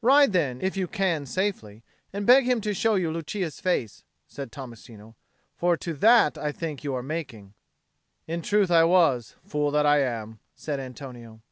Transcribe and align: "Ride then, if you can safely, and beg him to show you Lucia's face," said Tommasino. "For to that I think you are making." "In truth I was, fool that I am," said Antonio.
"Ride 0.00 0.32
then, 0.32 0.62
if 0.62 0.74
you 0.74 0.88
can 0.88 1.26
safely, 1.26 1.82
and 2.10 2.26
beg 2.26 2.44
him 2.44 2.62
to 2.62 2.72
show 2.72 2.94
you 2.94 3.12
Lucia's 3.12 3.60
face," 3.60 4.04
said 4.26 4.50
Tommasino. 4.50 5.16
"For 5.54 5.76
to 5.76 5.92
that 5.92 6.38
I 6.38 6.50
think 6.50 6.82
you 6.82 6.94
are 6.94 7.02
making." 7.02 7.52
"In 8.26 8.40
truth 8.40 8.70
I 8.70 8.84
was, 8.84 9.34
fool 9.44 9.70
that 9.72 9.84
I 9.84 10.00
am," 10.00 10.38
said 10.54 10.80
Antonio. 10.80 11.42